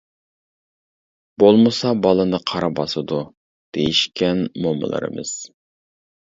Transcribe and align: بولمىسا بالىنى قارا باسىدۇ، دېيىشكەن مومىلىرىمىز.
بولمىسا 1.43 1.91
بالىنى 2.05 2.39
قارا 2.53 2.69
باسىدۇ، 2.79 3.19
دېيىشكەن 3.79 4.43
مومىلىرىمىز. 4.65 5.37